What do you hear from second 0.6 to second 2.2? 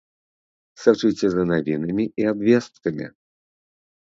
Сачыце за навінамі